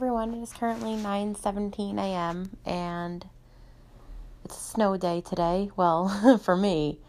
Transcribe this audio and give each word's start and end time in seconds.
everyone. 0.00 0.32
It 0.32 0.42
is 0.42 0.54
currently 0.54 0.96
9:17 0.96 1.98
a.m. 1.98 2.56
and 2.64 3.26
it's 4.46 4.56
a 4.56 4.58
snow 4.58 4.96
day 4.96 5.20
today. 5.20 5.70
Well, 5.76 6.38
for 6.42 6.56
me, 6.56 7.00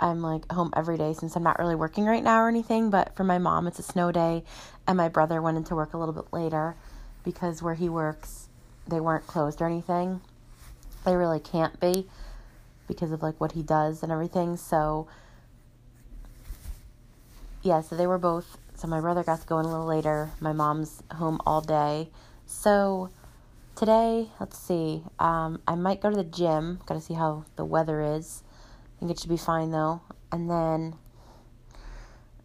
I'm 0.00 0.20
like 0.20 0.50
home 0.50 0.72
every 0.74 0.98
day 0.98 1.12
since 1.12 1.36
I'm 1.36 1.44
not 1.44 1.60
really 1.60 1.76
working 1.76 2.06
right 2.06 2.24
now 2.24 2.40
or 2.40 2.48
anything, 2.48 2.90
but 2.90 3.14
for 3.14 3.22
my 3.22 3.38
mom 3.38 3.68
it's 3.68 3.78
a 3.78 3.84
snow 3.84 4.10
day 4.10 4.42
and 4.84 4.96
my 4.96 5.08
brother 5.08 5.40
went 5.40 5.58
into 5.58 5.76
work 5.76 5.94
a 5.94 5.96
little 5.96 6.12
bit 6.12 6.32
later 6.32 6.74
because 7.22 7.62
where 7.62 7.74
he 7.74 7.88
works 7.88 8.48
they 8.88 8.98
weren't 8.98 9.28
closed 9.28 9.62
or 9.62 9.66
anything. 9.66 10.20
They 11.04 11.14
really 11.14 11.38
can't 11.38 11.78
be 11.78 12.08
because 12.88 13.12
of 13.12 13.22
like 13.22 13.40
what 13.40 13.52
he 13.52 13.62
does 13.62 14.02
and 14.02 14.10
everything. 14.10 14.56
So 14.56 15.06
yeah, 17.62 17.80
so 17.80 17.94
they 17.94 18.08
were 18.08 18.18
both 18.18 18.58
so 18.74 18.88
my 18.88 19.00
brother 19.00 19.22
got 19.22 19.40
to 19.40 19.46
go 19.46 19.58
in 19.58 19.66
a 19.66 19.70
little 19.70 19.86
later. 19.86 20.30
My 20.40 20.52
mom's 20.52 21.02
home 21.12 21.40
all 21.46 21.60
day. 21.60 22.10
So 22.46 23.10
today, 23.76 24.28
let's 24.40 24.58
see. 24.58 25.04
Um, 25.18 25.62
I 25.66 25.74
might 25.74 26.00
go 26.00 26.10
to 26.10 26.16
the 26.16 26.24
gym. 26.24 26.80
Got 26.86 26.94
to 26.94 27.00
see 27.00 27.14
how 27.14 27.44
the 27.56 27.64
weather 27.64 28.02
is. 28.02 28.42
I 28.96 29.00
think 29.00 29.12
it 29.12 29.20
should 29.20 29.30
be 29.30 29.36
fine 29.36 29.70
though. 29.70 30.02
And 30.32 30.50
then 30.50 30.96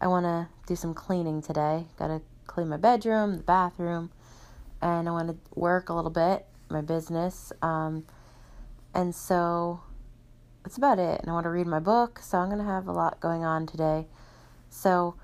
I 0.00 0.06
want 0.06 0.24
to 0.24 0.48
do 0.66 0.76
some 0.76 0.94
cleaning 0.94 1.42
today. 1.42 1.86
Got 1.98 2.08
to 2.08 2.22
clean 2.46 2.68
my 2.68 2.76
bedroom, 2.76 3.36
the 3.36 3.42
bathroom, 3.42 4.10
and 4.80 5.08
I 5.08 5.12
want 5.12 5.28
to 5.28 5.36
work 5.58 5.88
a 5.88 5.94
little 5.94 6.10
bit, 6.10 6.46
my 6.68 6.80
business. 6.80 7.52
Um, 7.60 8.06
and 8.94 9.14
so 9.14 9.80
that's 10.62 10.76
about 10.76 10.98
it. 10.98 11.20
And 11.20 11.28
I 11.28 11.32
want 11.32 11.44
to 11.44 11.50
read 11.50 11.66
my 11.66 11.80
book. 11.80 12.20
So 12.20 12.38
I'm 12.38 12.48
going 12.48 12.58
to 12.58 12.64
have 12.64 12.86
a 12.86 12.92
lot 12.92 13.20
going 13.20 13.44
on 13.44 13.66
today. 13.66 14.06
So 14.68 15.16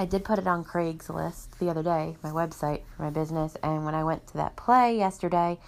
I 0.00 0.06
did 0.06 0.24
put 0.24 0.38
it 0.38 0.46
on 0.46 0.64
Craigslist 0.64 1.58
the 1.58 1.68
other 1.68 1.82
day, 1.82 2.16
my 2.22 2.30
website 2.30 2.84
for 2.96 3.02
my 3.02 3.10
business, 3.10 3.54
and 3.62 3.84
when 3.84 3.94
I 3.94 4.02
went 4.02 4.26
to 4.28 4.38
that 4.38 4.56
play 4.56 4.96
yesterday, 4.96 5.58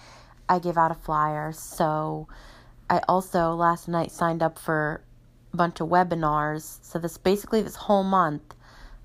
I 0.49 0.57
gave 0.57 0.75
out 0.75 0.89
a 0.89 0.95
flyer. 0.95 1.51
So 1.51 2.27
I 2.89 3.01
also 3.07 3.53
last 3.53 3.87
night 3.87 4.11
signed 4.11 4.41
up 4.41 4.57
for 4.57 5.03
a 5.53 5.55
bunch 5.55 5.81
of 5.81 5.89
webinars. 5.89 6.79
So 6.81 6.97
this 6.97 7.15
basically 7.19 7.61
this 7.61 7.75
whole 7.75 8.03
month, 8.03 8.55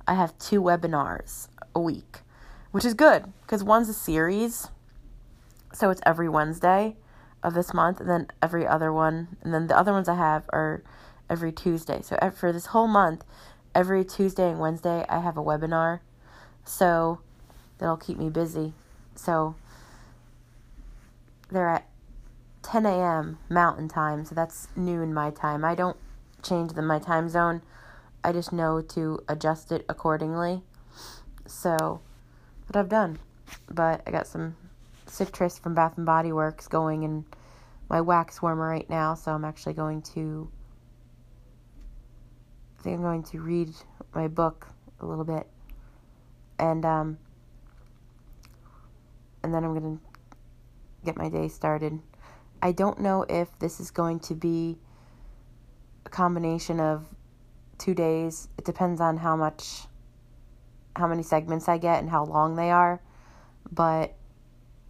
I 0.06 0.14
have 0.14 0.38
two 0.38 0.62
webinars 0.62 1.48
a 1.74 1.80
week, 1.80 2.20
which 2.70 2.86
is 2.86 2.94
good 2.94 3.30
because 3.42 3.62
one's 3.62 3.90
a 3.90 3.94
series. 3.94 4.68
So 5.74 5.90
it's 5.90 6.00
every 6.06 6.30
Wednesday 6.30 6.96
of 7.42 7.52
this 7.52 7.74
month 7.74 8.00
and 8.00 8.08
then 8.08 8.28
every 8.40 8.66
other 8.66 8.90
one 8.90 9.36
and 9.42 9.52
then 9.52 9.66
the 9.66 9.76
other 9.76 9.92
ones 9.92 10.08
I 10.08 10.14
have 10.14 10.48
are 10.54 10.82
every 11.28 11.52
Tuesday. 11.52 12.00
So 12.00 12.16
for 12.34 12.50
this 12.50 12.66
whole 12.66 12.88
month, 12.88 13.26
every 13.74 14.04
Tuesday 14.04 14.50
and 14.50 14.58
Wednesday 14.58 15.04
I 15.08 15.20
have 15.20 15.36
a 15.36 15.42
webinar. 15.42 16.00
So 16.64 17.20
that'll 17.78 17.96
keep 17.96 18.18
me 18.18 18.28
busy. 18.28 18.72
So 19.14 19.54
they're 21.50 21.68
at 21.68 21.88
10 22.62 22.84
a.m. 22.86 23.38
Mountain 23.48 23.88
Time, 23.88 24.24
so 24.24 24.34
that's 24.34 24.68
noon 24.76 25.14
my 25.14 25.30
time. 25.30 25.64
I 25.64 25.74
don't 25.74 25.96
change 26.42 26.72
the 26.72 26.82
my 26.82 26.98
time 26.98 27.28
zone. 27.28 27.62
I 28.22 28.32
just 28.32 28.52
know 28.52 28.82
to 28.82 29.20
adjust 29.28 29.72
it 29.72 29.84
accordingly. 29.88 30.62
So, 31.46 32.00
what 32.66 32.76
I've 32.76 32.88
done. 32.88 33.18
But 33.70 34.02
I 34.06 34.10
got 34.10 34.26
some 34.26 34.56
citrus 35.06 35.58
from 35.58 35.74
Bath 35.74 35.96
and 35.96 36.04
Body 36.04 36.32
Works 36.32 36.68
going 36.68 37.02
in 37.02 37.24
my 37.88 38.00
wax 38.00 38.42
warmer 38.42 38.68
right 38.68 38.88
now, 38.90 39.14
so 39.14 39.32
I'm 39.32 39.44
actually 39.44 39.72
going 39.72 40.02
to 40.02 40.50
I 42.78 42.82
think 42.82 42.96
I'm 42.96 43.02
going 43.02 43.22
to 43.24 43.40
read 43.40 43.70
my 44.14 44.28
book 44.28 44.68
a 45.00 45.06
little 45.06 45.24
bit, 45.24 45.46
and 46.58 46.84
um, 46.84 47.18
and 49.42 49.52
then 49.52 49.64
I'm 49.64 49.74
gonna 49.74 49.98
get 51.04 51.16
my 51.16 51.28
day 51.28 51.48
started. 51.48 51.98
I 52.62 52.72
don't 52.72 53.00
know 53.00 53.24
if 53.28 53.56
this 53.58 53.80
is 53.80 53.90
going 53.90 54.20
to 54.20 54.34
be 54.34 54.78
a 56.06 56.08
combination 56.08 56.80
of 56.80 57.06
two 57.78 57.94
days. 57.94 58.48
It 58.58 58.64
depends 58.64 59.00
on 59.00 59.16
how 59.16 59.36
much, 59.36 59.82
how 60.96 61.06
many 61.06 61.22
segments 61.22 61.68
I 61.68 61.78
get 61.78 62.00
and 62.00 62.10
how 62.10 62.24
long 62.24 62.56
they 62.56 62.70
are, 62.70 63.00
but 63.70 64.14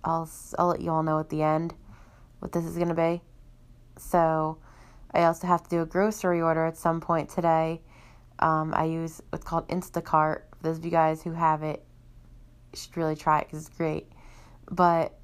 I'll 0.05 0.29
I'll 0.59 0.69
let 0.69 0.81
you 0.81 0.91
all 0.91 1.03
know 1.03 1.21
at 1.21 1.31
the 1.31 1.43
end 1.43 1.75
what 2.41 2.53
this 2.53 2.65
is 2.65 2.77
gonna 2.77 2.95
be. 2.95 3.23
So 3.97 4.59
I 5.13 5.25
also 5.25 5.47
have 5.47 5.63
to 5.65 5.71
do 5.71 5.83
a 5.83 5.87
grocery 5.87 6.41
order 6.41 6.67
at 6.67 6.77
some 6.77 7.01
point 7.01 7.31
today. 7.31 7.81
Um, 8.39 8.73
I 8.75 8.85
use 8.85 9.23
what's 9.31 9.45
called 9.45 9.69
Instacart. 9.69 10.43
Those 10.63 10.79
of 10.79 10.85
you 10.85 10.91
guys 10.91 11.23
who 11.23 11.33
have 11.33 11.63
it, 11.63 11.85
should 12.75 12.97
really 12.97 13.17
try 13.17 13.41
it 13.41 13.47
because 13.47 13.67
it's 13.67 13.77
great. 13.77 14.07
But 14.71 15.15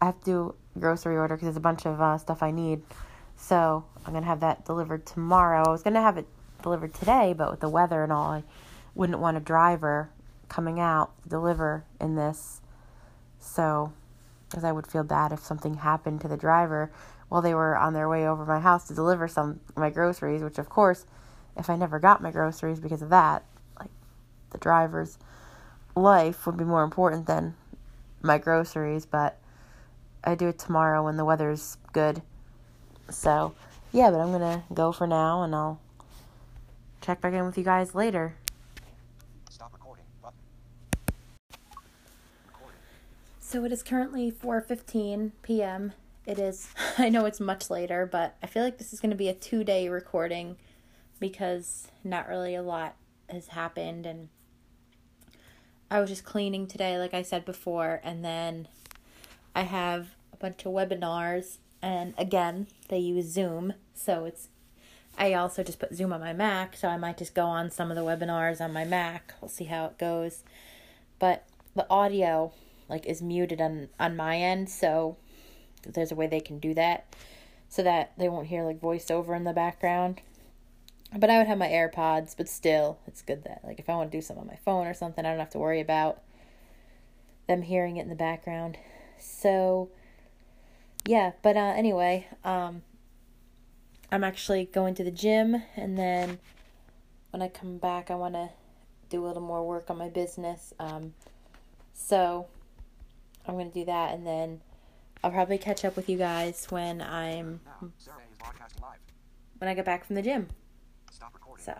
I 0.00 0.06
have 0.06 0.18
to 0.20 0.24
do 0.24 0.54
a 0.74 0.78
grocery 0.80 1.16
order 1.16 1.36
because 1.36 1.46
there's 1.46 1.56
a 1.56 1.60
bunch 1.60 1.86
of 1.86 2.00
uh, 2.00 2.18
stuff 2.18 2.42
I 2.42 2.50
need. 2.50 2.82
So 3.36 3.84
I'm 4.04 4.12
going 4.12 4.24
to 4.24 4.28
have 4.28 4.40
that 4.40 4.64
delivered 4.64 5.06
tomorrow. 5.06 5.64
I 5.64 5.70
was 5.70 5.82
going 5.82 5.94
to 5.94 6.00
have 6.00 6.18
it 6.18 6.26
delivered 6.62 6.94
today, 6.94 7.34
but 7.36 7.50
with 7.50 7.60
the 7.60 7.68
weather 7.68 8.02
and 8.02 8.12
all, 8.12 8.30
I 8.30 8.44
wouldn't 8.94 9.18
want 9.18 9.36
a 9.36 9.40
driver 9.40 10.10
coming 10.48 10.80
out 10.80 11.12
to 11.22 11.28
deliver 11.28 11.84
in 12.00 12.16
this. 12.16 12.60
So, 13.38 13.92
because 14.48 14.64
I 14.64 14.72
would 14.72 14.86
feel 14.86 15.02
bad 15.02 15.32
if 15.32 15.40
something 15.40 15.74
happened 15.74 16.20
to 16.20 16.28
the 16.28 16.36
driver 16.36 16.92
while 17.32 17.40
they 17.40 17.54
were 17.54 17.78
on 17.78 17.94
their 17.94 18.10
way 18.10 18.28
over 18.28 18.44
my 18.44 18.60
house 18.60 18.86
to 18.86 18.94
deliver 18.94 19.26
some 19.26 19.58
my 19.74 19.88
groceries, 19.88 20.42
which 20.42 20.58
of 20.58 20.68
course, 20.68 21.06
if 21.56 21.70
I 21.70 21.76
never 21.76 21.98
got 21.98 22.22
my 22.22 22.30
groceries 22.30 22.78
because 22.78 23.00
of 23.00 23.08
that, 23.08 23.42
like 23.80 23.88
the 24.50 24.58
driver's 24.58 25.16
life 25.96 26.44
would 26.44 26.58
be 26.58 26.64
more 26.64 26.84
important 26.84 27.26
than 27.26 27.54
my 28.20 28.36
groceries, 28.36 29.06
but 29.06 29.38
I 30.22 30.34
do 30.34 30.48
it 30.48 30.58
tomorrow 30.58 31.02
when 31.02 31.16
the 31.16 31.24
weather's 31.24 31.78
good. 31.94 32.20
So, 33.08 33.54
yeah, 33.92 34.10
but 34.10 34.20
I'm 34.20 34.28
going 34.28 34.40
to 34.42 34.62
go 34.74 34.92
for 34.92 35.06
now 35.06 35.42
and 35.42 35.54
I'll 35.54 35.80
check 37.00 37.22
back 37.22 37.32
in 37.32 37.46
with 37.46 37.56
you 37.56 37.64
guys 37.64 37.94
later. 37.94 38.34
Stop 39.48 39.72
recording. 39.72 40.04
So 43.40 43.64
it 43.64 43.72
is 43.72 43.82
currently 43.82 44.30
4:15 44.30 45.32
p.m 45.42 45.94
it 46.26 46.38
is. 46.38 46.68
I 46.98 47.08
know 47.08 47.26
it's 47.26 47.40
much 47.40 47.70
later, 47.70 48.06
but 48.10 48.36
I 48.42 48.46
feel 48.46 48.62
like 48.62 48.78
this 48.78 48.92
is 48.92 49.00
going 49.00 49.10
to 49.10 49.16
be 49.16 49.28
a 49.28 49.34
two 49.34 49.64
day 49.64 49.88
recording 49.88 50.56
because 51.20 51.88
not 52.04 52.28
really 52.28 52.54
a 52.54 52.62
lot 52.62 52.96
has 53.28 53.48
happened. 53.48 54.06
And 54.06 54.28
I 55.90 56.00
was 56.00 56.10
just 56.10 56.24
cleaning 56.24 56.66
today, 56.66 56.98
like 56.98 57.14
I 57.14 57.22
said 57.22 57.44
before, 57.44 58.00
and 58.02 58.24
then 58.24 58.68
I 59.54 59.62
have 59.62 60.08
a 60.32 60.36
bunch 60.36 60.64
of 60.64 60.72
webinars. 60.72 61.58
And 61.80 62.14
again, 62.16 62.68
they 62.88 62.98
use 62.98 63.26
Zoom, 63.26 63.74
so 63.94 64.24
it's. 64.24 64.48
I 65.18 65.34
also 65.34 65.62
just 65.62 65.78
put 65.78 65.94
Zoom 65.94 66.12
on 66.12 66.20
my 66.20 66.32
Mac, 66.32 66.74
so 66.74 66.88
I 66.88 66.96
might 66.96 67.18
just 67.18 67.34
go 67.34 67.44
on 67.44 67.70
some 67.70 67.90
of 67.90 67.96
the 67.96 68.02
webinars 68.02 68.62
on 68.62 68.72
my 68.72 68.84
Mac. 68.84 69.34
We'll 69.40 69.50
see 69.50 69.64
how 69.64 69.84
it 69.86 69.98
goes. 69.98 70.42
But 71.18 71.44
the 71.74 71.86
audio 71.90 72.52
like 72.88 73.04
is 73.06 73.20
muted 73.20 73.60
on 73.60 73.88
on 74.00 74.16
my 74.16 74.38
end, 74.38 74.70
so 74.70 75.16
there's 75.82 76.12
a 76.12 76.14
way 76.14 76.26
they 76.26 76.40
can 76.40 76.58
do 76.58 76.74
that 76.74 77.14
so 77.68 77.82
that 77.82 78.12
they 78.18 78.28
won't 78.28 78.48
hear 78.48 78.62
like 78.64 78.80
voiceover 78.80 79.36
in 79.36 79.44
the 79.44 79.52
background. 79.52 80.20
But 81.16 81.30
I 81.30 81.38
would 81.38 81.46
have 81.46 81.58
my 81.58 81.68
AirPods, 81.68 82.34
but 82.36 82.48
still, 82.48 82.98
it's 83.06 83.22
good 83.22 83.44
that 83.44 83.60
like 83.64 83.78
if 83.78 83.88
I 83.88 83.94
want 83.94 84.10
to 84.10 84.16
do 84.16 84.22
something 84.22 84.42
on 84.42 84.46
my 84.46 84.58
phone 84.64 84.86
or 84.86 84.94
something, 84.94 85.24
I 85.24 85.30
don't 85.30 85.38
have 85.38 85.50
to 85.50 85.58
worry 85.58 85.80
about 85.80 86.22
them 87.48 87.62
hearing 87.62 87.96
it 87.96 88.02
in 88.02 88.08
the 88.08 88.14
background. 88.14 88.78
So 89.18 89.90
yeah, 91.04 91.32
but 91.42 91.56
uh 91.56 91.74
anyway, 91.76 92.26
um 92.44 92.82
I'm 94.10 94.24
actually 94.24 94.66
going 94.66 94.94
to 94.94 95.04
the 95.04 95.10
gym 95.10 95.62
and 95.76 95.98
then 95.98 96.38
when 97.30 97.42
I 97.42 97.48
come 97.48 97.78
back 97.78 98.10
I 98.10 98.14
want 98.14 98.34
to 98.34 98.50
do 99.08 99.24
a 99.24 99.26
little 99.26 99.42
more 99.42 99.66
work 99.66 99.90
on 99.90 99.98
my 99.98 100.08
business. 100.08 100.72
Um 100.78 101.14
so 101.92 102.46
I'm 103.46 103.54
going 103.54 103.70
to 103.70 103.78
do 103.80 103.84
that 103.86 104.14
and 104.14 104.26
then 104.26 104.60
I'll 105.24 105.30
probably 105.30 105.58
catch 105.58 105.84
up 105.84 105.94
with 105.94 106.08
you 106.08 106.18
guys 106.18 106.66
when 106.70 107.00
I'm 107.00 107.60
when 109.58 109.68
I 109.68 109.74
get 109.74 109.84
back 109.84 110.04
from 110.04 110.16
the 110.16 110.22
gym. 110.22 110.48
So. 111.58 111.74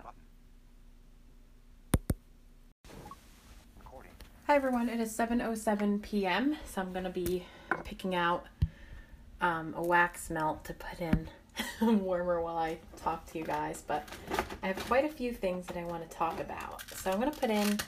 Hi 4.47 4.57
everyone, 4.57 4.89
it 4.89 5.01
is 5.01 5.17
7:07 5.17 6.03
p.m. 6.03 6.57
So 6.67 6.83
I'm 6.83 6.93
gonna 6.93 7.11
be 7.11 7.45
picking 7.85 8.15
out 8.15 8.47
um, 9.41 9.75
a 9.77 9.83
wax 9.83 10.31
melt 10.31 10.65
to 10.67 10.75
put 10.75 11.01
in 11.01 11.29
warmer 12.05 12.41
while 12.41 12.59
I 12.59 12.79
talk 13.03 13.27
to 13.33 13.39
you 13.39 13.45
guys. 13.45 13.83
But 13.85 14.09
I 14.63 14.69
have 14.69 14.79
quite 14.87 15.05
a 15.05 15.09
few 15.09 15.33
things 15.33 15.67
that 15.67 15.77
I 15.77 15.85
want 15.85 16.09
to 16.09 16.17
talk 16.17 16.39
about. 16.39 16.83
So 16.95 17.11
I'm 17.11 17.19
gonna 17.19 17.33
put 17.33 17.51
in 17.51 17.79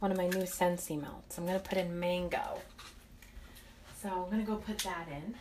one 0.00 0.10
of 0.10 0.16
my 0.16 0.26
new 0.26 0.42
Scentsy 0.42 1.00
melts. 1.00 1.38
I'm 1.38 1.46
gonna 1.46 1.60
put 1.60 1.78
in 1.78 2.00
mango. 2.00 2.58
So 4.00 4.08
I'm 4.08 4.30
to 4.44 4.50
go 4.50 4.56
put 4.58 4.78
that 4.78 5.08
in. 5.10 5.34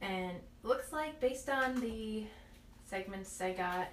And 0.00 0.36
looks 0.62 0.92
like 0.92 1.20
based 1.20 1.48
on 1.48 1.80
the 1.80 2.24
segments 2.84 3.40
I 3.40 3.52
got, 3.52 3.88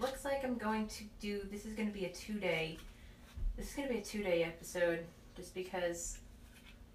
looks 0.00 0.24
like 0.24 0.44
I'm 0.44 0.56
going 0.56 0.88
to 0.88 1.04
do, 1.20 1.42
this 1.50 1.64
is 1.64 1.74
to 1.88 1.94
be 1.94 2.06
a 2.06 2.12
two 2.12 2.34
day 2.34 2.78
This 3.56 3.68
is 3.70 3.74
gonna 3.74 3.88
be 3.88 3.98
a 3.98 4.02
two 4.02 4.22
day 4.22 4.42
episode 4.44 5.00
just 5.36 5.54
because 5.54 6.18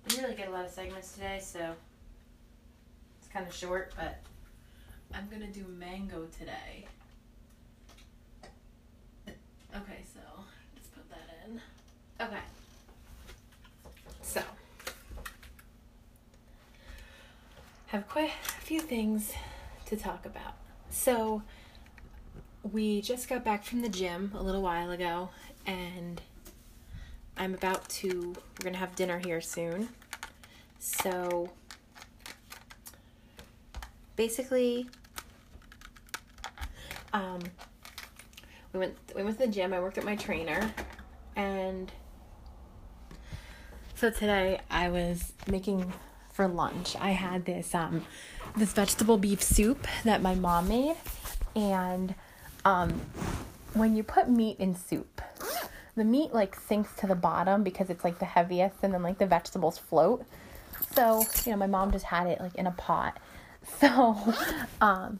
I 0.05 0.09
didn't 0.09 0.23
really 0.23 0.35
get 0.35 0.47
a 0.47 0.51
lot 0.51 0.65
of 0.65 0.71
segments 0.71 1.13
today, 1.13 1.39
so 1.41 1.73
it's 3.19 3.27
kind 3.31 3.47
of 3.47 3.53
short, 3.53 3.93
but 3.95 4.19
I'm 5.13 5.27
gonna 5.29 5.51
do 5.51 5.65
mango 5.77 6.27
today. 6.37 6.85
Okay, 9.27 10.03
so 10.13 10.19
let's 10.75 10.87
put 10.87 11.09
that 11.09 11.29
in. 11.45 11.61
Okay. 12.19 12.39
So, 14.21 14.41
have 17.95 18.09
quite 18.09 18.29
a 18.29 18.61
few 18.61 18.81
things 18.81 19.31
to 19.85 19.95
talk 19.95 20.25
about. 20.25 20.55
So, 20.89 21.41
we 22.73 23.01
just 23.01 23.29
got 23.29 23.45
back 23.45 23.63
from 23.63 23.81
the 23.81 23.89
gym 23.89 24.31
a 24.35 24.43
little 24.43 24.61
while 24.61 24.91
ago, 24.91 25.29
and 25.65 26.19
I'm 27.37 27.53
about 27.53 27.87
to, 27.89 28.35
we're 28.59 28.63
gonna 28.63 28.77
have 28.77 28.95
dinner 28.97 29.19
here 29.19 29.39
soon. 29.39 29.87
So, 30.79 31.51
basically, 34.17 34.89
um, 37.13 37.39
we 38.73 38.79
went 38.79 38.97
we 39.15 39.23
went 39.23 39.39
to 39.39 39.45
the 39.45 39.51
gym. 39.51 39.73
I 39.73 39.79
worked 39.79 39.97
at 39.97 40.03
my 40.03 40.17
trainer, 40.17 40.73
and 41.37 41.89
so 43.95 44.09
today 44.09 44.59
I 44.69 44.89
was 44.89 45.31
making 45.47 45.93
for 46.35 46.47
lunch. 46.47 46.95
I 46.99 47.11
had 47.11 47.45
this 47.45 47.73
um 47.73 48.05
this 48.57 48.73
vegetable 48.73 49.17
beef 49.17 49.41
soup 49.41 49.87
that 50.03 50.21
my 50.21 50.35
mom 50.35 50.67
made, 50.67 50.97
and 51.55 52.13
um 52.65 53.01
when 53.73 53.95
you 53.95 54.03
put 54.03 54.29
meat 54.29 54.57
in 54.59 54.75
soup, 54.75 55.21
the 55.95 56.03
meat 56.03 56.33
like 56.33 56.55
sinks 56.55 56.93
to 56.97 57.07
the 57.07 57.15
bottom 57.15 57.63
because 57.63 57.89
it's 57.89 58.03
like 58.03 58.19
the 58.19 58.25
heaviest, 58.25 58.75
and 58.83 58.93
then 58.93 59.01
like 59.01 59.17
the 59.17 59.25
vegetables 59.25 59.77
float. 59.77 60.25
So 60.93 61.23
you 61.45 61.53
know, 61.53 61.57
my 61.57 61.67
mom 61.67 61.91
just 61.91 62.05
had 62.05 62.27
it 62.27 62.41
like 62.41 62.55
in 62.55 62.67
a 62.67 62.71
pot. 62.71 63.17
So 63.79 64.15
um 64.79 65.19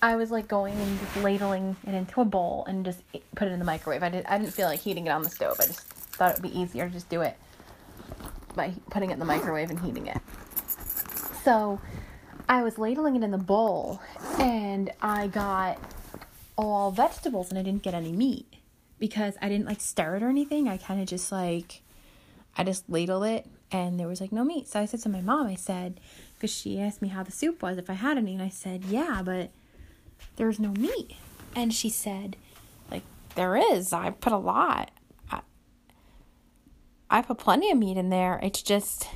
I 0.00 0.16
was 0.16 0.30
like 0.30 0.48
going 0.48 0.74
and 0.74 1.00
just 1.00 1.16
ladling 1.18 1.76
it 1.86 1.92
into 1.92 2.22
a 2.22 2.24
bowl 2.24 2.64
and 2.66 2.82
just 2.82 3.00
put 3.34 3.48
it 3.48 3.52
in 3.52 3.58
the 3.58 3.64
microwave. 3.64 4.02
I 4.02 4.08
did 4.08 4.24
I 4.24 4.38
didn't 4.38 4.54
feel 4.54 4.68
like 4.68 4.80
heating 4.80 5.06
it 5.06 5.10
on 5.10 5.22
the 5.22 5.28
stove. 5.28 5.58
I 5.60 5.66
just 5.66 5.80
thought 5.80 6.30
it 6.30 6.40
would 6.40 6.50
be 6.50 6.58
easier 6.58 6.86
to 6.86 6.92
just 6.92 7.10
do 7.10 7.20
it 7.20 7.36
by 8.54 8.72
putting 8.90 9.10
it 9.10 9.14
in 9.14 9.18
the 9.18 9.24
microwave 9.24 9.68
and 9.68 9.80
heating 9.80 10.06
it. 10.06 10.18
So 11.44 11.80
I 12.48 12.62
was 12.62 12.78
ladling 12.78 13.16
it 13.16 13.22
in 13.22 13.30
the 13.30 13.38
bowl 13.38 14.00
and 14.38 14.90
I 15.02 15.26
got 15.26 15.78
all 16.56 16.90
vegetables 16.90 17.50
and 17.50 17.58
I 17.58 17.62
didn't 17.62 17.82
get 17.82 17.92
any 17.92 18.12
meat 18.12 18.46
because 18.98 19.34
I 19.42 19.50
didn't 19.50 19.66
like 19.66 19.80
stir 19.80 20.16
it 20.16 20.22
or 20.22 20.28
anything. 20.28 20.68
I 20.68 20.78
kind 20.78 21.02
of 21.02 21.06
just 21.06 21.30
like 21.30 21.82
I 22.56 22.64
just 22.64 22.88
ladled 22.88 23.24
it 23.24 23.46
and 23.70 24.00
there 24.00 24.08
was 24.08 24.20
like 24.20 24.32
no 24.32 24.44
meat. 24.44 24.68
So 24.68 24.80
I 24.80 24.86
said 24.86 25.00
to 25.00 25.08
my 25.08 25.20
mom, 25.20 25.46
I 25.46 25.56
said, 25.56 26.00
because 26.34 26.50
she 26.54 26.80
asked 26.80 27.02
me 27.02 27.08
how 27.08 27.22
the 27.22 27.32
soup 27.32 27.62
was, 27.62 27.76
if 27.76 27.90
I 27.90 27.94
had 27.94 28.16
any, 28.16 28.34
and 28.34 28.42
I 28.42 28.48
said, 28.48 28.84
yeah, 28.84 29.20
but 29.24 29.50
there 30.36 30.46
was 30.46 30.60
no 30.60 30.70
meat. 30.70 31.16
And 31.56 31.74
she 31.74 31.88
said, 31.88 32.36
like, 32.90 33.02
there 33.34 33.56
is. 33.56 33.92
I 33.92 34.10
put 34.10 34.32
a 34.32 34.38
lot. 34.38 34.90
I 37.10 37.22
put 37.22 37.38
plenty 37.38 37.70
of 37.70 37.78
meat 37.78 37.96
in 37.96 38.10
there. 38.10 38.40
It's 38.42 38.62
just, 38.62 39.08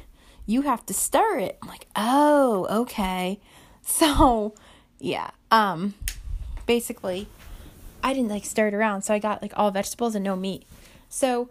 you 0.48 0.62
have 0.62 0.84
to 0.86 0.94
stir 0.94 1.38
it. 1.38 1.58
I'm 1.62 1.68
like, 1.68 1.86
oh, 1.94 2.66
okay. 2.82 3.38
So, 3.90 4.52
yeah. 4.98 5.30
Um, 5.50 5.94
basically, 6.66 7.26
I 8.02 8.12
didn't 8.12 8.28
like 8.28 8.44
stir 8.44 8.68
it 8.68 8.74
around. 8.74 9.00
So 9.00 9.14
I 9.14 9.18
got 9.18 9.40
like 9.40 9.54
all 9.56 9.70
vegetables 9.70 10.14
and 10.14 10.22
no 10.22 10.36
meat. 10.36 10.66
So 11.08 11.48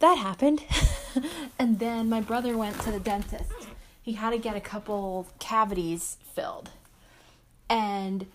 that 0.00 0.18
happened. 0.18 0.62
and 1.58 1.78
then 1.78 2.10
my 2.10 2.20
brother 2.20 2.58
went 2.58 2.78
to 2.82 2.92
the 2.92 3.00
dentist. 3.00 3.50
He 4.02 4.12
had 4.12 4.32
to 4.32 4.38
get 4.38 4.56
a 4.56 4.60
couple 4.60 5.26
cavities 5.38 6.18
filled. 6.34 6.68
And 7.70 8.26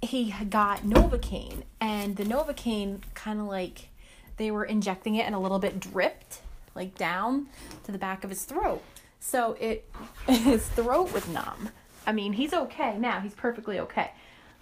he 0.00 0.32
got 0.48 0.82
Novocaine, 0.82 1.64
and 1.80 2.14
the 2.14 2.24
Novocaine 2.24 3.00
kind 3.14 3.40
of 3.40 3.46
like 3.46 3.88
they 4.36 4.52
were 4.52 4.64
injecting 4.64 5.16
it 5.16 5.26
and 5.26 5.34
a 5.34 5.38
little 5.40 5.58
bit 5.58 5.80
dripped 5.80 6.42
like 6.74 6.96
down 6.96 7.46
to 7.84 7.92
the 7.92 7.98
back 7.98 8.24
of 8.24 8.30
his 8.30 8.44
throat. 8.44 8.82
So 9.20 9.56
it 9.60 9.88
his 10.26 10.66
throat 10.68 11.12
was 11.12 11.26
numb. 11.28 11.70
I 12.06 12.12
mean, 12.12 12.34
he's 12.34 12.52
okay 12.52 12.98
now. 12.98 13.20
He's 13.20 13.34
perfectly 13.34 13.78
okay. 13.80 14.10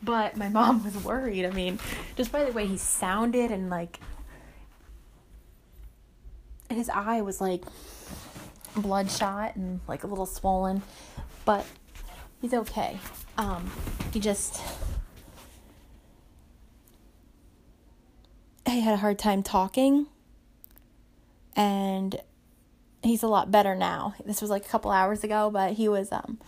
But 0.03 0.37
my 0.37 0.49
mom 0.49 0.85
was 0.85 0.97
worried. 1.05 1.45
I 1.45 1.51
mean, 1.51 1.79
just 2.17 2.33
by 2.33 2.45
the 2.45 2.53
way 2.53 2.67
he 2.67 2.77
sounded 2.77 3.51
and 3.51 3.71
like 3.71 4.01
his 6.69 6.89
eye 6.89 7.21
was 7.23 7.41
like 7.41 7.65
bloodshot 8.77 9.57
and 9.57 9.81
like 9.87 10.05
a 10.05 10.07
little 10.07 10.27
swollen, 10.27 10.83
but 11.45 11.67
he's 12.41 12.55
okay. 12.55 12.99
Um, 13.37 13.71
he 14.13 14.21
just 14.21 14.61
he 18.67 18.81
had 18.81 18.95
a 18.95 18.99
hard 18.99 19.19
time 19.19 19.43
talking 19.43 20.07
and 21.57 22.21
he's 23.03 23.23
a 23.23 23.29
lot 23.29 23.51
better 23.51 23.75
now. 23.75 24.15
This 24.25 24.41
was 24.41 24.51
like 24.51 24.65
a 24.65 24.69
couple 24.69 24.91
hours 24.91 25.25
ago, 25.25 25.51
but 25.51 25.73
he 25.73 25.89
was 25.89 26.13
um 26.13 26.39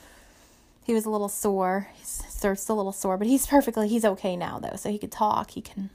he 0.84 0.92
was 0.92 1.04
a 1.04 1.10
little 1.10 1.28
sore. 1.28 1.88
He's 1.94 2.22
still 2.28 2.74
a 2.74 2.76
little 2.76 2.92
sore, 2.92 3.16
but 3.16 3.26
he's 3.26 3.46
perfectly 3.46 3.88
he's 3.88 4.04
okay 4.04 4.36
now 4.36 4.58
though. 4.58 4.76
So 4.76 4.90
he 4.90 4.98
could 4.98 5.12
talk, 5.12 5.52
he 5.52 5.60
can 5.60 5.90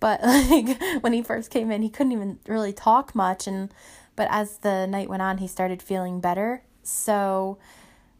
but 0.00 0.22
like 0.24 0.80
when 1.02 1.12
he 1.12 1.22
first 1.22 1.50
came 1.50 1.70
in, 1.70 1.82
he 1.82 1.90
couldn't 1.90 2.12
even 2.12 2.38
really 2.48 2.72
talk 2.72 3.14
much 3.14 3.46
and 3.46 3.72
but 4.16 4.26
as 4.30 4.58
the 4.58 4.86
night 4.86 5.08
went 5.08 5.22
on, 5.22 5.38
he 5.38 5.46
started 5.46 5.80
feeling 5.80 6.20
better. 6.20 6.62
So 6.82 7.58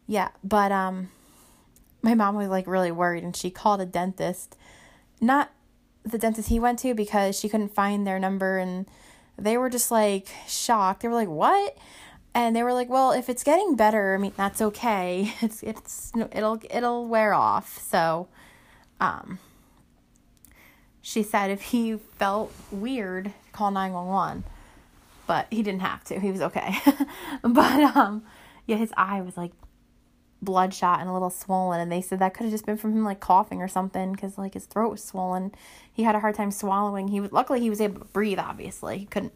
yeah, 0.06 0.28
but 0.44 0.70
um 0.70 1.10
my 2.02 2.14
mom 2.14 2.36
was 2.36 2.48
like 2.48 2.66
really 2.66 2.92
worried 2.92 3.24
and 3.24 3.34
she 3.34 3.50
called 3.50 3.80
a 3.80 3.86
dentist. 3.86 4.56
Not 5.20 5.50
the 6.02 6.18
dentist 6.18 6.48
he 6.48 6.60
went 6.60 6.78
to 6.80 6.94
because 6.94 7.38
she 7.38 7.48
couldn't 7.48 7.74
find 7.74 8.06
their 8.06 8.18
number 8.18 8.58
and 8.58 8.86
they 9.40 9.56
were 9.56 9.70
just 9.70 9.90
like 9.90 10.28
shocked. 10.46 11.02
They 11.02 11.08
were 11.08 11.14
like, 11.14 11.28
"What?" 11.28 11.76
And 12.34 12.54
they 12.54 12.62
were 12.62 12.72
like, 12.72 12.88
"Well, 12.88 13.12
if 13.12 13.28
it's 13.28 13.42
getting 13.42 13.74
better, 13.76 14.14
I 14.14 14.18
mean, 14.18 14.32
that's 14.36 14.60
okay. 14.60 15.34
It's 15.42 15.62
it's 15.62 16.12
it'll 16.32 16.60
it'll 16.70 17.06
wear 17.06 17.34
off." 17.34 17.78
So, 17.78 18.28
um 19.00 19.38
she 21.02 21.22
said 21.22 21.50
if 21.50 21.62
he 21.62 21.96
felt 22.18 22.52
weird, 22.70 23.32
call 23.52 23.70
911. 23.70 24.44
But 25.26 25.46
he 25.50 25.62
didn't 25.62 25.80
have 25.80 26.04
to. 26.04 26.20
He 26.20 26.30
was 26.30 26.40
okay. 26.42 26.74
but 27.42 27.96
um 27.96 28.22
yeah, 28.66 28.76
his 28.76 28.92
eye 28.96 29.20
was 29.22 29.36
like 29.36 29.52
bloodshot 30.42 31.00
and 31.00 31.08
a 31.08 31.12
little 31.12 31.30
swollen 31.30 31.80
and 31.80 31.92
they 31.92 32.00
said 32.00 32.18
that 32.18 32.32
could 32.32 32.44
have 32.44 32.52
just 32.52 32.64
been 32.64 32.76
from 32.76 32.92
him 32.92 33.04
like 33.04 33.20
coughing 33.20 33.60
or 33.60 33.68
something 33.68 34.12
because 34.12 34.38
like 34.38 34.54
his 34.54 34.66
throat 34.66 34.90
was 34.90 35.04
swollen. 35.04 35.52
He 35.92 36.02
had 36.02 36.14
a 36.14 36.20
hard 36.20 36.34
time 36.34 36.50
swallowing. 36.50 37.08
He 37.08 37.20
was 37.20 37.32
luckily 37.32 37.60
he 37.60 37.70
was 37.70 37.80
able 37.80 38.00
to 38.00 38.06
breathe 38.06 38.38
obviously. 38.38 38.98
He 38.98 39.06
couldn't 39.06 39.34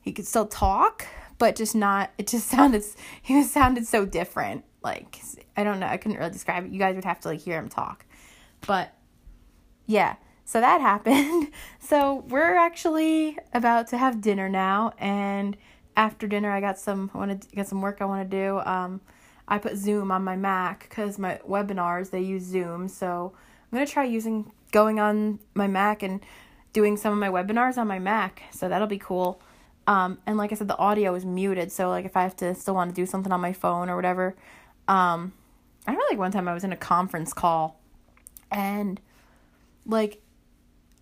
he 0.00 0.12
could 0.12 0.26
still 0.26 0.46
talk 0.46 1.06
but 1.38 1.56
just 1.56 1.74
not 1.74 2.10
it 2.16 2.26
just 2.26 2.48
sounded 2.48 2.82
he 3.20 3.36
was 3.36 3.50
sounded 3.50 3.86
so 3.86 4.06
different. 4.06 4.64
Like 4.82 5.20
i 5.56 5.64
don't 5.64 5.80
know 5.80 5.86
i 5.86 5.96
couldn't 5.96 6.18
really 6.18 6.30
describe 6.30 6.64
it. 6.64 6.72
You 6.72 6.78
guys 6.78 6.94
would 6.94 7.04
have 7.04 7.20
to 7.20 7.28
like 7.28 7.40
hear 7.40 7.58
him 7.58 7.68
talk. 7.68 8.06
But 8.66 8.92
yeah 9.86 10.16
so 10.44 10.60
that 10.60 10.80
happened. 10.92 11.48
So 11.78 12.24
we're 12.28 12.56
actually 12.56 13.38
about 13.52 13.88
to 13.88 13.98
have 13.98 14.20
dinner 14.22 14.48
now 14.48 14.94
and 14.98 15.56
after 15.94 16.26
dinner 16.26 16.50
i 16.50 16.58
got 16.58 16.78
some 16.78 17.10
i 17.12 17.18
want 17.18 17.42
to 17.42 17.48
get 17.54 17.68
some 17.68 17.82
work 17.82 17.98
i 18.00 18.06
want 18.06 18.30
to 18.30 18.36
do. 18.36 18.58
Um 18.60 19.02
I 19.48 19.58
put 19.58 19.76
Zoom 19.76 20.10
on 20.10 20.24
my 20.24 20.36
Mac 20.36 20.88
because 20.88 21.18
my 21.18 21.40
webinars 21.48 22.10
they 22.10 22.20
use 22.20 22.42
Zoom. 22.42 22.88
So 22.88 23.32
I'm 23.70 23.76
gonna 23.76 23.86
try 23.86 24.04
using 24.04 24.52
going 24.70 25.00
on 25.00 25.38
my 25.54 25.66
Mac 25.66 26.02
and 26.02 26.20
doing 26.72 26.96
some 26.96 27.12
of 27.12 27.18
my 27.18 27.28
webinars 27.28 27.76
on 27.76 27.86
my 27.86 27.98
Mac. 27.98 28.42
So 28.50 28.68
that'll 28.68 28.86
be 28.88 28.98
cool. 28.98 29.40
Um, 29.86 30.18
and 30.26 30.38
like 30.38 30.52
I 30.52 30.54
said, 30.54 30.68
the 30.68 30.78
audio 30.78 31.14
is 31.14 31.24
muted. 31.24 31.72
So 31.72 31.88
like 31.88 32.04
if 32.04 32.16
I 32.16 32.22
have 32.22 32.36
to 32.36 32.54
still 32.54 32.74
want 32.74 32.90
to 32.90 32.94
do 32.94 33.04
something 33.04 33.32
on 33.32 33.40
my 33.40 33.52
phone 33.52 33.90
or 33.90 33.96
whatever, 33.96 34.36
um, 34.88 35.32
I 35.86 35.90
remember 35.90 36.04
like 36.10 36.18
one 36.18 36.32
time 36.32 36.48
I 36.48 36.54
was 36.54 36.64
in 36.64 36.72
a 36.72 36.76
conference 36.76 37.32
call, 37.32 37.80
and 38.50 39.00
like 39.84 40.20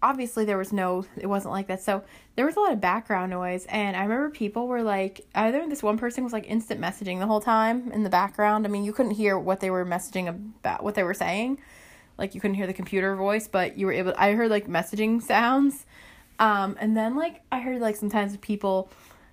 obviously 0.02 0.45
there 0.45 0.59
was 0.59 0.73
no 0.73 1.04
it 1.16 1.26
wasn't 1.26 1.52
like 1.52 1.66
that. 1.69 1.83
So 1.83 2.02
there 2.37 2.47
was 2.47 2.57
a 2.57 2.61
lot 2.61 2.73
of 2.73 2.80
background 2.80 3.30
noise 3.30 3.66
and 3.69 3.97
i 3.97 4.02
remember 4.02 4.30
people 4.30 4.66
were 4.66 4.83
like 4.83 5.26
either 5.35 5.69
this 5.69 5.83
one 5.83 5.99
person 5.99 6.25
was 6.25 6.33
like 6.33 6.49
instant 6.49 6.80
messaging 6.80 7.19
the 7.19 7.26
whole 7.26 7.40
time 7.40 7.90
in 7.92 8.02
the 8.02 8.11
background. 8.11 8.66
I 8.66 8.71
mean 8.71 8.85
you 8.85 8.92
couldn't 8.92 9.12
hear 9.12 9.38
what 9.38 9.61
they 9.61 9.71
were 9.71 9.85
messaging 9.85 10.28
about 10.28 10.83
what 10.83 10.95
they 10.95 11.02
were 11.02 11.14
saying. 11.14 11.59
Like 12.19 12.35
you 12.35 12.40
couldn't 12.40 12.57
hear 12.57 12.66
the 12.66 12.73
computer 12.73 13.14
voice 13.16 13.49
but 13.49 13.76
you 13.76 13.87
were 13.87 13.92
able 13.92 14.14
i 14.16 14.33
heard 14.33 14.50
like 14.50 14.69
messaging 14.69 15.23
sounds. 15.23 15.87
Um 16.38 16.76
and 16.80 16.97
then 16.97 17.16
like 17.16 17.42
i 17.52 17.61
heard 17.61 17.80
like 17.80 17.97
sometimes 17.97 18.37
people 18.38 18.90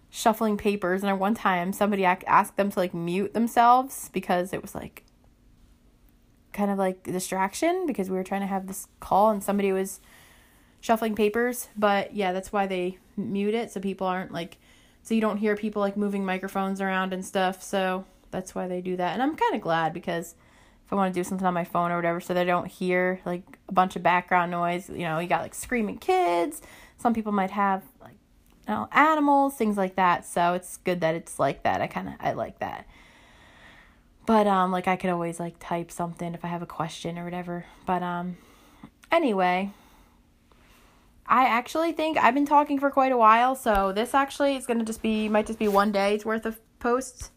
shuffling 0.10 0.58
papers 0.58 1.04
and 1.04 1.10
at 1.10 1.20
one 1.20 1.36
time 1.36 1.74
somebody 1.74 2.06
asked 2.06 2.56
them 2.56 2.72
to 2.72 2.80
like 2.80 2.94
mute 2.94 3.34
themselves 3.34 4.10
because 4.14 4.54
it 4.54 4.62
was 4.62 4.74
like 4.74 5.04
kind 6.54 6.72
of 6.72 6.78
like 6.78 7.04
distraction 7.04 7.86
because 7.86 8.10
we 8.10 8.16
were 8.16 8.24
trying 8.24 8.42
to 8.42 8.48
have 8.48 8.68
this 8.68 8.88
call 9.00 9.30
and 9.30 9.44
somebody 9.44 9.72
was 9.72 10.00
shuffling 10.82 11.16
papers. 11.16 11.68
But 11.78 12.16
yeah, 12.16 12.34
that's 12.34 12.52
why 12.52 12.68
they 12.68 12.98
mute 13.16 13.54
it 13.54 13.72
so 13.72 13.80
people 13.80 14.08
aren't 14.08 14.32
like, 14.32 14.58
so 15.04 15.14
you 15.14 15.22
don't 15.22 15.38
hear 15.38 15.56
people 15.56 15.82
like 15.82 15.98
moving 15.98 16.26
microphones 16.26 16.82
around 16.82 17.14
and 17.14 17.26
stuff. 17.26 17.64
So 17.64 18.06
that's 18.32 18.54
why 18.54 18.68
they 18.68 18.82
do 18.82 18.98
that. 18.98 19.14
And 19.14 19.24
I'm 19.24 19.36
kind 19.36 19.56
of 19.56 19.62
glad 19.62 19.94
because 19.94 20.36
if 20.86 20.94
I 20.94 20.96
want 20.96 21.14
to 21.14 21.20
do 21.20 21.24
something 21.24 21.46
on 21.46 21.54
my 21.54 21.66
phone 21.66 21.92
or 21.92 21.98
whatever, 21.98 22.22
so 22.22 22.34
they 22.34 22.46
don't 22.46 22.68
hear 22.68 23.20
like 23.26 23.44
a 23.68 23.74
bunch 23.74 23.96
of 23.96 24.04
background 24.04 24.52
noise. 24.52 24.90
You 24.90 25.00
know, 25.00 25.20
you 25.20 25.28
got 25.28 25.42
like 25.42 25.54
screaming 25.54 25.98
kids. 25.98 26.62
Some 26.98 27.14
people 27.14 27.34
might 27.34 27.52
have 27.52 27.84
like, 28.02 28.16
you 28.68 28.74
know, 28.74 28.88
animals, 28.94 29.56
things 29.56 29.76
like 29.76 29.96
that. 29.96 30.26
So 30.26 30.54
it's 30.54 30.78
good 30.78 31.02
that 31.02 31.14
it's 31.14 31.40
like 31.40 31.64
that. 31.64 31.82
I 31.82 31.88
kind 31.88 32.08
of 32.08 32.14
I 32.22 32.32
like 32.34 32.60
that. 32.60 32.88
But 34.26 34.48
um, 34.48 34.72
like 34.72 34.88
I 34.88 34.96
could 34.96 35.10
always 35.10 35.40
like 35.40 35.56
type 35.60 35.92
something 35.92 36.34
if 36.34 36.46
I 36.46 36.48
have 36.48 36.62
a 36.62 36.68
question 36.68 37.18
or 37.18 37.26
whatever. 37.26 37.66
But 37.86 38.04
um, 38.04 38.38
anyway, 39.12 39.72
I 41.30 41.46
actually 41.46 41.92
think 41.92 42.18
I've 42.18 42.34
been 42.34 42.46
talking 42.46 42.80
for 42.80 42.90
quite 42.90 43.12
a 43.12 43.18
while, 43.18 43.56
so 43.56 43.92
this 43.92 44.14
actually 44.14 44.56
is 44.56 44.66
gonna 44.66 44.86
just 44.86 45.02
be 45.02 45.28
might 45.28 45.48
just 45.48 45.60
be 45.60 45.68
one 45.68 45.92
day's 45.92 46.26
worth 46.26 46.46
of 46.46 46.60
posts 46.80 47.32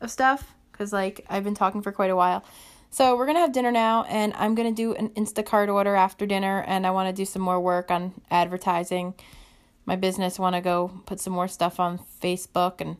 of 0.00 0.10
stuff 0.10 0.54
because 0.72 0.92
like 0.92 1.24
I've 1.28 1.44
been 1.44 1.54
talking 1.54 1.82
for 1.82 1.92
quite 1.92 2.10
a 2.10 2.16
while. 2.16 2.44
So 2.88 3.16
we're 3.16 3.26
gonna 3.26 3.40
have 3.40 3.52
dinner 3.52 3.70
now, 3.70 4.04
and 4.04 4.32
I'm 4.34 4.54
gonna 4.54 4.72
do 4.72 4.94
an 4.94 5.10
Instacart 5.10 5.72
order 5.72 5.94
after 5.94 6.26
dinner, 6.26 6.64
and 6.66 6.86
I 6.86 6.90
want 6.90 7.08
to 7.08 7.12
do 7.12 7.24
some 7.26 7.42
more 7.42 7.60
work 7.60 7.90
on 7.90 8.20
advertising 8.30 9.14
my 9.84 9.96
business. 9.96 10.38
Want 10.38 10.56
to 10.56 10.60
go 10.62 10.90
put 11.06 11.20
some 11.20 11.32
more 11.32 11.46
stuff 11.46 11.78
on 11.78 12.00
Facebook, 12.22 12.80
and 12.80 12.96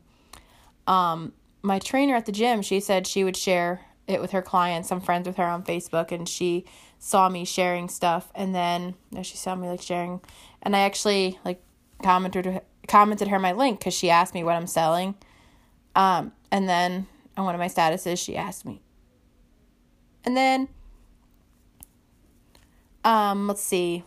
um, 0.87 1.33
my 1.61 1.79
trainer 1.79 2.15
at 2.15 2.25
the 2.25 2.31
gym, 2.31 2.61
she 2.61 2.79
said 2.79 3.07
she 3.07 3.23
would 3.23 3.35
share 3.35 3.81
it 4.07 4.21
with 4.21 4.31
her 4.31 4.41
clients. 4.41 4.91
I'm 4.91 5.01
friends 5.01 5.27
with 5.27 5.37
her 5.37 5.45
on 5.45 5.63
Facebook, 5.63 6.11
and 6.11 6.29
she 6.29 6.65
saw 7.03 7.27
me 7.27 7.43
sharing 7.43 7.89
stuff, 7.89 8.31
and 8.35 8.53
then 8.53 8.93
know, 9.11 9.23
she 9.23 9.35
saw 9.35 9.55
me 9.55 9.67
like 9.67 9.81
sharing, 9.81 10.21
and 10.61 10.75
I 10.75 10.81
actually 10.81 11.39
like 11.43 11.61
commented 12.03 12.61
commented 12.87 13.27
her 13.27 13.39
my 13.39 13.53
link 13.53 13.79
because 13.79 13.95
she 13.95 14.11
asked 14.11 14.35
me 14.35 14.43
what 14.43 14.55
I'm 14.55 14.67
selling, 14.67 15.15
um, 15.95 16.31
and 16.51 16.69
then 16.69 17.07
on 17.35 17.45
one 17.45 17.55
of 17.55 17.59
my 17.59 17.67
statuses 17.67 18.23
she 18.23 18.37
asked 18.37 18.67
me, 18.67 18.81
and 20.23 20.37
then 20.37 20.69
um, 23.03 23.47
let's 23.47 23.63
see. 23.63 24.03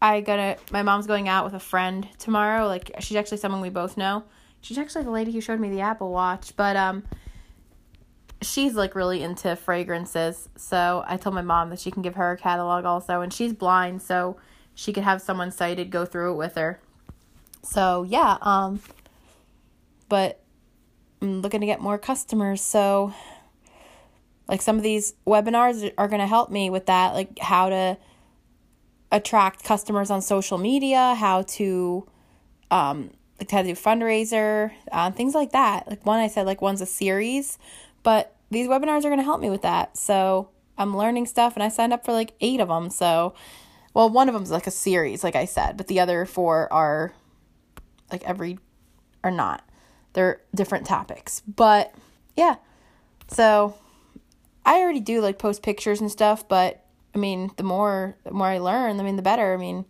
I 0.00 0.22
gotta 0.22 0.56
my 0.72 0.82
mom's 0.82 1.06
going 1.06 1.28
out 1.28 1.44
with 1.44 1.52
a 1.52 1.60
friend 1.60 2.08
tomorrow. 2.18 2.66
Like 2.66 2.92
she's 3.00 3.18
actually 3.18 3.36
someone 3.36 3.60
we 3.60 3.68
both 3.68 3.98
know. 3.98 4.24
She's 4.62 4.78
actually 4.78 5.04
the 5.04 5.10
lady 5.10 5.32
who 5.32 5.42
showed 5.42 5.60
me 5.60 5.68
the 5.68 5.82
Apple 5.82 6.10
Watch, 6.10 6.56
but 6.56 6.76
um 6.76 7.02
she's 8.42 8.74
like 8.74 8.94
really 8.94 9.22
into 9.22 9.56
fragrances. 9.56 10.48
So 10.56 11.04
I 11.06 11.16
told 11.16 11.34
my 11.34 11.42
mom 11.42 11.70
that 11.70 11.78
she 11.78 11.90
can 11.90 12.02
give 12.02 12.14
her 12.14 12.32
a 12.32 12.36
catalog 12.36 12.84
also, 12.84 13.20
and 13.20 13.32
she's 13.32 13.52
blind, 13.52 14.02
so 14.02 14.36
she 14.74 14.92
could 14.92 15.04
have 15.04 15.20
someone 15.20 15.50
sighted 15.50 15.90
go 15.90 16.04
through 16.04 16.32
it 16.32 16.36
with 16.36 16.54
her. 16.54 16.80
So 17.62 18.02
yeah, 18.04 18.38
um, 18.40 18.80
but 20.08 20.40
I'm 21.20 21.42
looking 21.42 21.60
to 21.60 21.66
get 21.66 21.80
more 21.80 21.98
customers. 21.98 22.62
So 22.62 23.12
like 24.48 24.62
some 24.62 24.76
of 24.76 24.82
these 24.82 25.14
webinars 25.26 25.92
are 25.98 26.08
going 26.08 26.20
to 26.20 26.26
help 26.26 26.50
me 26.50 26.70
with 26.70 26.86
that, 26.86 27.14
like 27.14 27.38
how 27.38 27.68
to 27.68 27.98
attract 29.12 29.64
customers 29.64 30.10
on 30.10 30.22
social 30.22 30.58
media, 30.58 31.14
how 31.14 31.42
to 31.42 32.06
um 32.70 33.10
like 33.38 33.50
how 33.50 33.62
to 33.62 33.68
do 33.68 33.74
fundraiser, 33.74 34.70
uh, 34.92 35.10
things 35.10 35.34
like 35.34 35.52
that. 35.52 35.88
Like 35.88 36.04
one 36.06 36.20
I 36.20 36.28
said 36.28 36.46
like 36.46 36.62
one's 36.62 36.80
a 36.80 36.86
series 36.86 37.58
but 38.02 38.36
these 38.50 38.66
webinars 38.66 39.00
are 39.00 39.10
going 39.10 39.18
to 39.18 39.24
help 39.24 39.40
me 39.40 39.50
with 39.50 39.62
that. 39.62 39.96
So 39.96 40.50
I'm 40.76 40.96
learning 40.96 41.26
stuff 41.26 41.54
and 41.54 41.62
I 41.62 41.68
signed 41.68 41.92
up 41.92 42.04
for 42.04 42.12
like 42.12 42.32
eight 42.40 42.60
of 42.60 42.68
them. 42.68 42.90
So, 42.90 43.34
well, 43.94 44.08
one 44.08 44.28
of 44.28 44.34
them's 44.34 44.50
like 44.50 44.66
a 44.66 44.72
series, 44.72 45.22
like 45.22 45.36
I 45.36 45.44
said, 45.44 45.76
but 45.76 45.88
the 45.88 46.00
other 46.00 46.24
four 46.26 46.72
are 46.72 47.12
like 48.10 48.24
every, 48.24 48.58
are 49.22 49.30
not. 49.30 49.62
They're 50.12 50.40
different 50.54 50.86
topics. 50.86 51.40
But 51.40 51.94
yeah. 52.36 52.56
So 53.28 53.76
I 54.64 54.80
already 54.80 55.00
do 55.00 55.20
like 55.20 55.38
post 55.38 55.62
pictures 55.62 56.00
and 56.00 56.10
stuff, 56.10 56.48
but 56.48 56.84
I 57.14 57.18
mean, 57.18 57.50
the 57.56 57.62
more 57.62 58.16
the 58.24 58.32
more 58.32 58.48
I 58.48 58.58
learn, 58.58 58.98
I 58.98 59.02
mean, 59.02 59.16
the 59.16 59.22
better. 59.22 59.54
I 59.54 59.56
mean, 59.56 59.84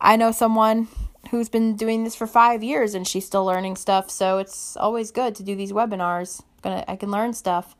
I 0.00 0.16
know 0.16 0.32
someone 0.32 0.88
who's 1.30 1.48
been 1.48 1.76
doing 1.76 2.04
this 2.04 2.14
for 2.14 2.26
5 2.26 2.62
years 2.62 2.94
and 2.94 3.06
she's 3.06 3.26
still 3.26 3.44
learning 3.44 3.76
stuff, 3.76 4.10
so 4.10 4.38
it's 4.38 4.76
always 4.76 5.10
good 5.10 5.34
to 5.36 5.42
do 5.42 5.54
these 5.54 5.72
webinars 5.72 6.42
gonna 6.62 6.84
I 6.88 6.96
can 6.96 7.10
learn 7.10 7.32
stuff. 7.32 7.74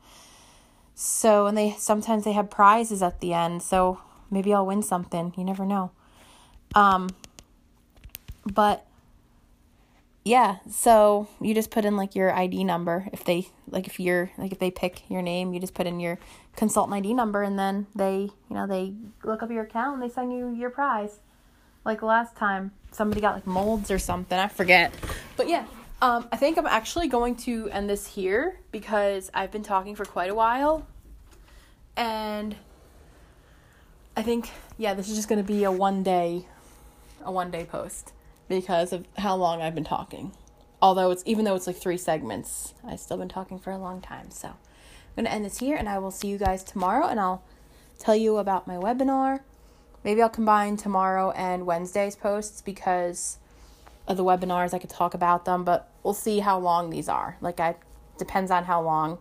So 0.95 1.47
and 1.47 1.57
they 1.57 1.75
sometimes 1.77 2.23
they 2.23 2.33
have 2.33 2.49
prizes 2.49 3.01
at 3.01 3.19
the 3.21 3.33
end, 3.33 3.63
so 3.63 4.01
maybe 4.29 4.53
I'll 4.53 4.65
win 4.65 4.83
something. 4.83 5.33
You 5.37 5.43
never 5.43 5.65
know. 5.65 5.91
Um 6.75 7.09
but 8.45 8.85
yeah, 10.25 10.57
so 10.69 11.27
you 11.41 11.53
just 11.53 11.71
put 11.71 11.85
in 11.85 11.95
like 11.95 12.15
your 12.15 12.33
ID 12.33 12.63
number 12.63 13.07
if 13.13 13.23
they 13.23 13.47
like 13.69 13.87
if 13.87 13.99
you're 13.99 14.31
like 14.37 14.51
if 14.51 14.59
they 14.59 14.69
pick 14.69 15.09
your 15.09 15.21
name, 15.21 15.53
you 15.53 15.59
just 15.59 15.73
put 15.73 15.87
in 15.87 15.99
your 15.99 16.19
consultant 16.55 16.95
ID 16.95 17.13
number 17.13 17.41
and 17.41 17.57
then 17.57 17.87
they, 17.95 18.29
you 18.49 18.55
know, 18.55 18.67
they 18.67 18.93
look 19.23 19.41
up 19.41 19.49
your 19.49 19.63
account 19.63 19.95
and 19.95 20.03
they 20.03 20.13
send 20.13 20.33
you 20.33 20.53
your 20.53 20.69
prize. 20.69 21.19
Like 21.85 22.01
last 22.01 22.35
time 22.35 22.71
somebody 22.91 23.21
got 23.21 23.35
like 23.35 23.47
molds 23.47 23.89
or 23.89 23.97
something, 23.97 24.37
I 24.37 24.49
forget. 24.49 24.93
But 25.37 25.47
yeah, 25.47 25.65
um, 26.01 26.27
I 26.31 26.37
think 26.37 26.57
I'm 26.57 26.67
actually 26.67 27.07
going 27.07 27.35
to 27.37 27.69
end 27.69 27.89
this 27.89 28.07
here 28.07 28.59
because 28.71 29.29
I've 29.33 29.51
been 29.51 29.63
talking 29.63 29.95
for 29.95 30.05
quite 30.05 30.29
a 30.29 30.35
while. 30.35 30.87
And 31.97 32.55
I 34.15 34.21
think, 34.21 34.49
yeah, 34.77 34.93
this 34.93 35.09
is 35.09 35.15
just 35.15 35.27
going 35.27 35.43
to 35.43 35.47
be 35.47 35.65
a 35.65 35.71
one 35.71 36.03
day, 36.03 36.45
a 37.23 37.31
one 37.31 37.51
day 37.51 37.65
post 37.65 38.13
because 38.47 38.93
of 38.93 39.05
how 39.17 39.35
long 39.35 39.61
I've 39.61 39.75
been 39.75 39.83
talking. 39.83 40.31
Although 40.81 41.11
it's, 41.11 41.23
even 41.25 41.43
though 41.43 41.55
it's 41.55 41.67
like 41.67 41.75
three 41.75 41.97
segments, 41.97 42.73
I've 42.87 43.01
still 43.01 43.17
been 43.17 43.27
talking 43.27 43.59
for 43.59 43.71
a 43.71 43.77
long 43.77 43.99
time. 43.99 44.31
So 44.31 44.47
I'm 44.47 44.55
going 45.15 45.25
to 45.25 45.31
end 45.31 45.43
this 45.43 45.59
here 45.59 45.75
and 45.75 45.89
I 45.89 45.99
will 45.99 46.11
see 46.11 46.29
you 46.29 46.37
guys 46.37 46.63
tomorrow 46.63 47.07
and 47.07 47.19
I'll 47.19 47.43
tell 47.97 48.15
you 48.15 48.37
about 48.37 48.67
my 48.67 48.75
webinar. 48.75 49.41
Maybe 50.05 50.21
I'll 50.21 50.29
combine 50.29 50.77
tomorrow 50.77 51.31
and 51.31 51.65
Wednesday's 51.65 52.15
posts 52.15 52.61
because 52.61 53.37
of 54.09 54.17
the 54.17 54.23
webinars. 54.23 54.73
I 54.73 54.79
could 54.79 54.89
talk 54.89 55.13
about 55.13 55.45
them, 55.45 55.63
but 55.63 55.89
we'll 56.03 56.13
see 56.13 56.39
how 56.39 56.59
long 56.59 56.89
these 56.89 57.07
are. 57.07 57.37
Like 57.39 57.59
I 57.59 57.75
depends 58.17 58.51
on 58.51 58.65
how 58.65 58.81
long, 58.81 59.17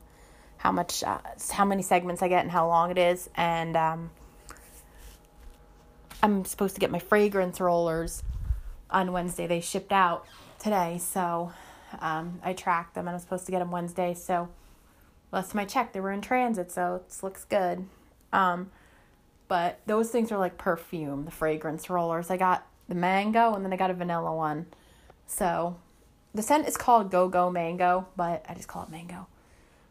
how 0.57 0.73
much, 0.73 1.05
uh, 1.05 1.19
how 1.53 1.65
many 1.65 1.83
segments 1.83 2.21
I 2.21 2.29
get 2.29 2.43
and 2.43 2.51
how 2.51 2.67
long 2.67 2.91
it 2.91 2.99
is. 2.99 3.31
And 3.35 3.77
um, 3.77 4.11
I'm 6.23 6.45
supposed 6.45 6.75
to 6.75 6.81
get 6.81 6.91
my 6.91 6.99
fragrance 6.99 7.61
rollers 7.61 8.23
on 8.91 9.13
Wednesday. 9.13 9.47
They 9.47 9.61
shipped 9.61 9.93
out 9.93 10.27
today, 10.59 10.99
so 10.99 11.53
um, 12.01 12.41
I 12.43 12.53
tracked 12.53 12.95
them 12.95 13.07
and 13.07 13.15
I'm 13.15 13.21
supposed 13.21 13.47
to 13.47 13.53
get 13.53 13.61
them 13.61 13.71
Wednesday. 13.71 14.15
So 14.15 14.49
last 15.31 15.53
time 15.53 15.61
I 15.61 15.65
checked, 15.65 15.95
they 15.95 16.01
were 16.01 16.13
in 16.13 16.21
transit, 16.21 16.73
so 16.73 16.97
it 16.97 17.23
looks 17.23 17.45
good. 17.45 17.87
Um, 18.33 18.71
but 19.47 19.81
those 19.87 20.11
things 20.11 20.33
are 20.33 20.39
like 20.39 20.59
perfume, 20.59 21.25
the 21.25 21.31
fragrance 21.31 21.89
rollers. 21.89 22.31
I 22.31 22.37
got 22.37 22.67
the 22.89 22.95
mango 22.95 23.55
and 23.55 23.65
then 23.65 23.73
I 23.73 23.77
got 23.77 23.91
a 23.91 23.95
vanilla 23.95 24.35
one. 24.35 24.67
So 25.27 25.77
the 26.35 26.43
scent 26.43 26.67
is 26.67 26.77
called 26.77 27.11
Go 27.11 27.29
Go 27.29 27.51
Mango, 27.51 28.09
but 28.17 28.45
I 28.49 28.55
just 28.55 28.69
call 28.69 28.83
it 28.83 28.91
mango. 28.91 29.27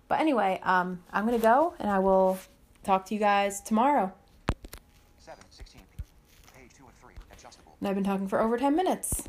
But 0.07 0.19
anyway, 0.19 0.59
um, 0.63 1.03
I'm 1.11 1.25
gonna 1.25 1.39
go 1.39 1.73
and 1.79 1.89
I 1.89 1.99
will 1.99 2.39
talk 2.83 3.05
to 3.07 3.13
you 3.13 3.19
guys 3.19 3.61
tomorrow. 3.61 4.11
7, 5.19 5.43
16, 5.49 5.81
page 6.55 6.71
2 6.77 6.83
and 6.85 6.95
3, 7.01 7.13
adjustable. 7.33 7.75
And 7.79 7.89
I've 7.89 7.95
been 7.95 8.03
talking 8.03 8.27
for 8.27 8.41
over 8.41 8.57
10 8.57 8.75
minutes. 8.75 9.27